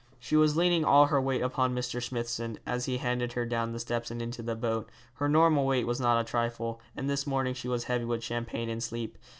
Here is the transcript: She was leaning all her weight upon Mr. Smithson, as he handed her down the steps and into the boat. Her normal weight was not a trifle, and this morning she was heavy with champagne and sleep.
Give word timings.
She 0.17 0.35
was 0.35 0.57
leaning 0.57 0.83
all 0.83 1.05
her 1.05 1.21
weight 1.21 1.43
upon 1.43 1.75
Mr. 1.75 2.01
Smithson, 2.01 2.57
as 2.65 2.85
he 2.85 2.97
handed 2.97 3.33
her 3.33 3.45
down 3.45 3.71
the 3.71 3.79
steps 3.79 4.09
and 4.09 4.19
into 4.19 4.41
the 4.41 4.55
boat. 4.55 4.89
Her 5.13 5.29
normal 5.29 5.63
weight 5.67 5.85
was 5.85 5.99
not 6.01 6.19
a 6.19 6.23
trifle, 6.23 6.81
and 6.97 7.07
this 7.07 7.27
morning 7.27 7.53
she 7.53 7.67
was 7.67 7.83
heavy 7.83 8.05
with 8.05 8.23
champagne 8.23 8.67
and 8.67 8.81
sleep. 8.81 9.15